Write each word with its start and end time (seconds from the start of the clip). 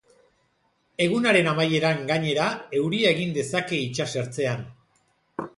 Egunaren 1.05 1.49
amaieran, 1.51 2.01
gainera, 2.13 2.47
euria 2.81 3.13
egin 3.13 3.37
dezake 3.39 3.85
itsasertzean. 3.91 4.69